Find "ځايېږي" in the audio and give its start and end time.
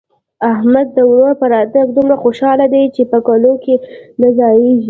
4.37-4.79